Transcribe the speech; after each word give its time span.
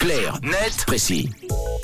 Clair, 0.00 0.40
net, 0.42 0.84
précis. 0.86 1.28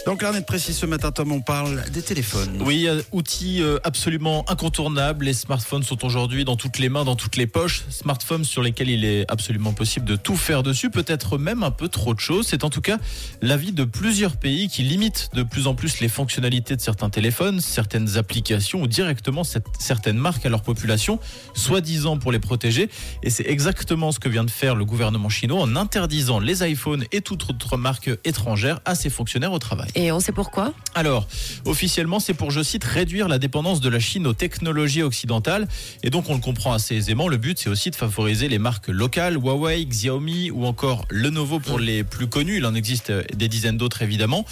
Donc 0.06 0.22
là, 0.22 0.30
net 0.30 0.46
précis 0.46 0.72
ce 0.72 0.86
matin, 0.86 1.10
Tom, 1.10 1.32
on 1.32 1.40
parle 1.40 1.82
des 1.90 2.00
téléphones. 2.00 2.62
Oui, 2.64 2.86
euh, 2.86 3.02
outil 3.10 3.60
euh, 3.60 3.80
absolument 3.82 4.48
incontournable. 4.48 5.24
Les 5.24 5.32
smartphones 5.32 5.82
sont 5.82 6.04
aujourd'hui 6.04 6.44
dans 6.44 6.54
toutes 6.54 6.78
les 6.78 6.88
mains, 6.88 7.04
dans 7.04 7.16
toutes 7.16 7.34
les 7.34 7.48
poches. 7.48 7.82
Smartphones 7.90 8.44
sur 8.44 8.62
lesquels 8.62 8.88
il 8.88 9.04
est 9.04 9.28
absolument 9.28 9.72
possible 9.72 10.06
de 10.06 10.14
tout 10.14 10.36
faire 10.36 10.62
dessus, 10.62 10.90
peut-être 10.90 11.38
même 11.38 11.64
un 11.64 11.72
peu 11.72 11.88
trop 11.88 12.14
de 12.14 12.20
choses. 12.20 12.46
C'est 12.46 12.62
en 12.62 12.70
tout 12.70 12.80
cas 12.80 12.98
l'avis 13.42 13.72
de 13.72 13.82
plusieurs 13.82 14.36
pays 14.36 14.68
qui 14.68 14.84
limitent 14.84 15.30
de 15.34 15.42
plus 15.42 15.66
en 15.66 15.74
plus 15.74 15.98
les 15.98 16.08
fonctionnalités 16.08 16.76
de 16.76 16.80
certains 16.80 17.10
téléphones, 17.10 17.60
certaines 17.60 18.16
applications 18.16 18.82
ou 18.82 18.86
directement 18.86 19.42
certaines 19.42 20.18
marques 20.18 20.46
à 20.46 20.50
leur 20.50 20.62
population, 20.62 21.18
soi-disant 21.54 22.16
pour 22.16 22.30
les 22.30 22.38
protéger. 22.38 22.90
Et 23.24 23.30
c'est 23.30 23.48
exactement 23.48 24.12
ce 24.12 24.20
que 24.20 24.28
vient 24.28 24.44
de 24.44 24.52
faire 24.52 24.76
le 24.76 24.84
gouvernement 24.84 25.30
chinois 25.30 25.62
en 25.62 25.74
interdisant 25.74 26.38
les 26.38 26.64
iPhones 26.64 27.04
et 27.10 27.22
toute 27.22 27.50
autre 27.50 27.76
marque 27.76 28.08
étrangère 28.24 28.78
à 28.84 28.94
ses 28.94 29.10
fonctionnaires 29.10 29.52
au 29.52 29.58
travail. 29.58 29.88
Et 29.98 30.12
on 30.12 30.20
sait 30.20 30.32
pourquoi 30.32 30.74
Alors, 30.94 31.26
officiellement, 31.64 32.20
c'est 32.20 32.34
pour, 32.34 32.50
je 32.50 32.62
cite, 32.62 32.84
réduire 32.84 33.28
la 33.28 33.38
dépendance 33.38 33.80
de 33.80 33.88
la 33.88 33.98
Chine 33.98 34.26
aux 34.26 34.34
technologies 34.34 35.02
occidentales. 35.02 35.66
Et 36.02 36.10
donc, 36.10 36.28
on 36.28 36.34
le 36.34 36.40
comprend 36.40 36.74
assez 36.74 36.94
aisément. 36.94 37.28
Le 37.28 37.38
but, 37.38 37.58
c'est 37.58 37.70
aussi 37.70 37.90
de 37.90 37.96
favoriser 37.96 38.48
les 38.48 38.58
marques 38.58 38.88
locales, 38.88 39.36
Huawei, 39.36 39.86
Xiaomi 39.86 40.50
ou 40.50 40.66
encore 40.66 41.06
Lenovo 41.08 41.60
pour 41.60 41.78
les 41.78 42.04
plus 42.04 42.26
connus. 42.26 42.58
Il 42.58 42.66
en 42.66 42.74
existe 42.74 43.10
des 43.34 43.48
dizaines 43.48 43.78
d'autres, 43.78 44.02
évidemment. 44.02 44.44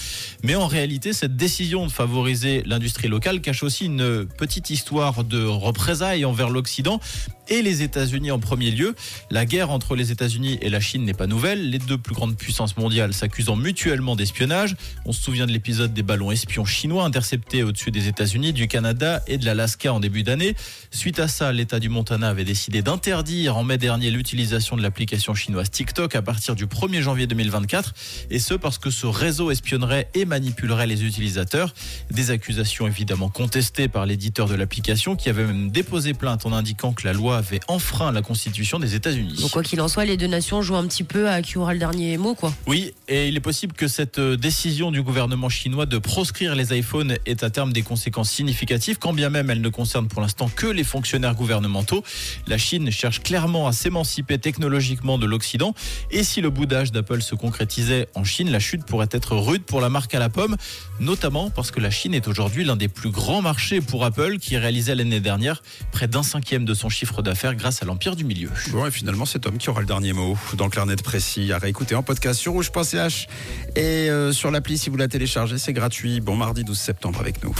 Mais 0.42 0.54
en 0.54 0.66
réalité, 0.66 1.12
cette 1.12 1.36
décision 1.36 1.86
de 1.86 1.92
favoriser 1.92 2.62
l'industrie 2.64 3.08
locale 3.08 3.42
cache 3.42 3.62
aussi 3.62 3.84
une 3.84 4.24
petite 4.24 4.70
histoire 4.70 5.24
de 5.24 5.44
représailles 5.44 6.24
envers 6.24 6.48
l'Occident 6.48 7.00
et 7.48 7.62
les 7.62 7.82
États-Unis 7.82 8.30
en 8.30 8.38
premier 8.38 8.70
lieu. 8.70 8.94
La 9.30 9.46
guerre 9.46 9.70
entre 9.70 9.96
les 9.96 10.12
États-Unis 10.12 10.58
et 10.60 10.70
la 10.70 10.80
Chine 10.80 11.04
n'est 11.04 11.14
pas 11.14 11.26
nouvelle. 11.26 11.70
Les 11.70 11.78
deux 11.78 11.98
plus 11.98 12.14
grandes 12.14 12.36
puissances 12.36 12.76
mondiales 12.76 13.14
s'accusant 13.14 13.56
mutuellement 13.56 14.16
d'espionnage. 14.16 14.76
On 15.04 15.12
se 15.12 15.22
souvient 15.22 15.46
de 15.46 15.52
l'épisode 15.52 15.92
des 15.92 16.02
ballons 16.02 16.30
espions 16.30 16.64
chinois 16.64 17.04
interceptés 17.04 17.62
au-dessus 17.62 17.90
des 17.90 18.08
États-Unis, 18.08 18.52
du 18.52 18.68
Canada 18.68 19.22
et 19.26 19.38
de 19.38 19.44
l'Alaska 19.44 19.92
en 19.92 20.00
début 20.00 20.22
d'année. 20.22 20.54
Suite 20.90 21.18
à 21.18 21.28
ça, 21.28 21.52
l'État 21.52 21.80
du 21.80 21.88
Montana 21.88 22.28
avait 22.28 22.44
décidé 22.44 22.82
d'interdire 22.82 23.56
en 23.56 23.64
mai 23.64 23.78
dernier 23.78 24.10
l'utilisation 24.10 24.76
de 24.76 24.82
l'application 24.82 25.34
chinoise 25.34 25.70
TikTok 25.70 26.14
à 26.14 26.22
partir 26.22 26.54
du 26.54 26.66
1er 26.66 27.00
janvier 27.00 27.26
2024. 27.26 27.94
Et 28.30 28.38
ce 28.38 28.54
parce 28.54 28.78
que 28.78 28.90
ce 28.90 29.06
réseau 29.06 29.50
espionnerait 29.50 30.08
et 30.14 30.24
manipulerait 30.24 30.86
les 30.86 31.04
utilisateurs. 31.04 31.74
Des 32.10 32.30
accusations 32.30 32.86
évidemment 32.86 33.28
contestées 33.28 33.88
par 33.88 34.06
l'éditeur 34.06 34.48
de 34.48 34.54
l'application 34.54 35.16
qui 35.16 35.28
avait 35.28 35.44
même 35.44 35.70
déposé 35.70 36.14
plainte 36.14 36.46
en 36.46 36.52
indiquant 36.52 36.92
que 36.92 37.06
la 37.06 37.12
loi 37.12 37.33
avait 37.34 37.60
enfreint 37.68 38.12
la 38.12 38.22
constitution 38.22 38.78
des 38.78 38.94
États-Unis. 38.94 39.40
Donc 39.40 39.50
quoi 39.50 39.62
qu'il 39.62 39.80
en 39.80 39.88
soit, 39.88 40.04
les 40.04 40.16
deux 40.16 40.26
nations 40.26 40.62
jouent 40.62 40.76
un 40.76 40.86
petit 40.86 41.04
peu 41.04 41.28
à 41.28 41.42
qui 41.42 41.58
aura 41.58 41.72
le 41.72 41.78
dernier 41.78 42.16
mot, 42.18 42.34
quoi. 42.34 42.52
Oui, 42.66 42.94
et 43.08 43.28
il 43.28 43.36
est 43.36 43.40
possible 43.40 43.74
que 43.74 43.88
cette 43.88 44.18
euh, 44.18 44.36
décision 44.36 44.90
du 44.90 45.02
gouvernement 45.02 45.48
chinois 45.48 45.86
de 45.86 45.98
proscrire 45.98 46.54
les 46.54 46.76
iPhones 46.76 47.16
ait 47.26 47.44
à 47.44 47.50
terme 47.50 47.72
des 47.72 47.82
conséquences 47.82 48.30
significatives, 48.30 48.98
quand 48.98 49.12
bien 49.12 49.30
même 49.30 49.50
elle 49.50 49.60
ne 49.60 49.68
concerne 49.68 50.08
pour 50.08 50.22
l'instant 50.22 50.48
que 50.48 50.66
les 50.66 50.84
fonctionnaires 50.84 51.34
gouvernementaux. 51.34 52.04
La 52.46 52.58
Chine 52.58 52.90
cherche 52.90 53.22
clairement 53.22 53.66
à 53.66 53.72
s'émanciper 53.72 54.38
technologiquement 54.38 55.18
de 55.18 55.26
l'Occident, 55.26 55.74
et 56.10 56.24
si 56.24 56.40
le 56.40 56.50
boudage 56.50 56.92
d'Apple 56.92 57.22
se 57.22 57.34
concrétisait 57.34 58.08
en 58.14 58.24
Chine, 58.24 58.50
la 58.50 58.60
chute 58.60 58.84
pourrait 58.84 59.08
être 59.10 59.36
rude 59.36 59.62
pour 59.62 59.80
la 59.80 59.88
marque 59.88 60.14
à 60.14 60.18
la 60.18 60.28
pomme, 60.28 60.56
notamment 61.00 61.50
parce 61.50 61.70
que 61.70 61.80
la 61.80 61.90
Chine 61.90 62.14
est 62.14 62.28
aujourd'hui 62.28 62.64
l'un 62.64 62.76
des 62.76 62.88
plus 62.88 63.10
grands 63.10 63.42
marchés 63.42 63.80
pour 63.80 64.04
Apple, 64.04 64.38
qui 64.38 64.56
réalisait 64.56 64.94
l'année 64.94 65.20
dernière 65.20 65.62
près 65.92 66.08
d'un 66.08 66.22
cinquième 66.22 66.64
de 66.64 66.74
son 66.74 66.88
chiffre 66.88 67.22
d'affaires 67.24 67.56
grâce 67.56 67.82
à 67.82 67.86
l'empire 67.86 68.14
du 68.14 68.24
milieu. 68.24 68.50
Bon, 68.70 68.86
et 68.86 68.90
finalement, 68.90 69.26
c'est 69.26 69.40
Tom 69.40 69.58
qui 69.58 69.68
aura 69.70 69.80
le 69.80 69.86
dernier 69.86 70.12
mot 70.12 70.38
dans 70.56 70.68
Clair 70.68 70.86
net 70.86 71.02
précis. 71.02 71.52
À 71.52 71.58
réécouter 71.58 71.94
en 71.94 72.02
podcast 72.02 72.38
sur 72.38 72.52
rouge.ch 72.52 73.26
et 73.74 74.08
euh, 74.10 74.32
sur 74.32 74.50
l'appli 74.50 74.78
si 74.78 74.90
vous 74.90 74.96
la 74.96 75.08
téléchargez, 75.08 75.58
c'est 75.58 75.72
gratuit. 75.72 76.20
Bon 76.20 76.36
mardi 76.36 76.62
12 76.62 76.78
septembre 76.78 77.20
avec 77.20 77.42
nous. 77.42 77.54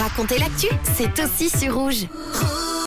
Racontez 0.00 0.38
l'actu, 0.38 0.68
c'est 0.96 1.22
aussi 1.22 1.50
sur 1.50 1.74
rouge. 1.74 2.06